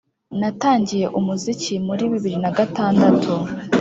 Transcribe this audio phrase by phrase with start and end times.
[0.39, 3.33] natangiye umuziki muri bibiri na gatandatu